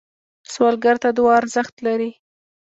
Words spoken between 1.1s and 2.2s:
دعا ارزښت لري